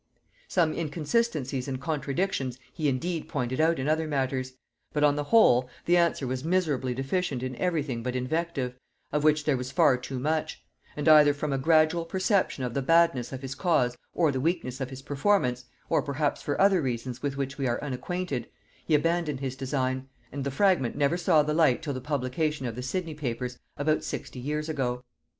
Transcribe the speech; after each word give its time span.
Some 0.47 0.73
inconsistencies 0.73 1.67
and 1.67 1.79
contradictions 1.79 2.57
he 2.73 2.89
indeed 2.89 3.29
pointed 3.29 3.61
out 3.61 3.77
in 3.77 3.87
other 3.87 4.07
matters; 4.07 4.53
but, 4.91 5.03
on 5.03 5.15
the 5.15 5.25
whole, 5.25 5.69
the 5.85 5.95
answer 5.95 6.25
was 6.25 6.43
miserably 6.43 6.95
deficient 6.95 7.43
in 7.43 7.55
every 7.57 7.83
thing 7.83 8.01
but 8.01 8.15
invective, 8.15 8.73
of 9.11 9.23
which 9.23 9.43
there 9.43 9.55
was 9.57 9.71
far 9.71 9.97
too 9.97 10.17
much; 10.17 10.63
and 10.97 11.07
either 11.07 11.35
from 11.35 11.53
a 11.53 11.59
gradual 11.59 12.03
perception 12.03 12.63
of 12.63 12.73
the 12.73 12.81
badness 12.81 13.31
of 13.31 13.43
his 13.43 13.53
cause 13.53 13.95
or 14.11 14.31
the 14.31 14.41
weakness 14.41 14.81
of 14.81 14.89
his 14.89 15.03
performance, 15.03 15.65
or 15.87 16.01
perhaps 16.01 16.41
for 16.41 16.59
other 16.59 16.81
reasons 16.81 17.21
with 17.21 17.37
which 17.37 17.59
we 17.59 17.67
are 17.67 17.79
unacquainted, 17.83 18.49
he 18.83 18.95
abandoned 18.95 19.39
his 19.39 19.55
design; 19.55 20.09
and 20.31 20.43
the 20.43 20.49
fragment 20.49 20.95
never 20.95 21.15
saw 21.15 21.43
the 21.43 21.53
light 21.53 21.83
till 21.83 21.93
the 21.93 22.01
publication 22.01 22.65
of 22.65 22.75
the 22.75 22.81
Sidney 22.81 23.13
Papers 23.13 23.59
about 23.77 24.03
sixty 24.03 24.39
years 24.39 24.67
ago. 24.67 25.03